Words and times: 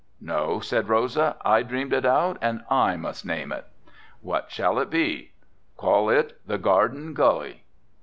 "No," 0.19 0.59
said 0.59 0.89
Rosa, 0.89 1.37
"I 1.45 1.61
dreamed 1.61 1.93
it 1.93 2.07
out 2.07 2.39
and 2.41 2.63
I 2.71 2.97
must 2.97 3.23
name 3.23 3.51
it." 3.51 3.67
"What 4.21 4.49
shall 4.49 4.79
it 4.79 4.89
be?" 4.89 5.33
"Call 5.77 6.09
it 6.09 6.41
the 6.47 6.57
Garden 6.57 7.13
Gully." 7.13 7.65